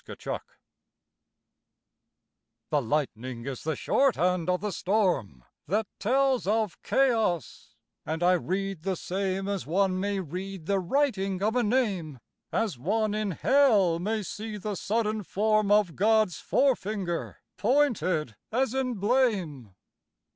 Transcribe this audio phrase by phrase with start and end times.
[2.71, 8.81] The lightning is the shorthand of the storm That tells of chaos; and I read
[8.81, 12.17] the same As one may read the writing of a name,
[12.51, 18.73] As one in Hell may see the sudden form Of God's fore finger pointed as
[18.73, 19.75] in blame.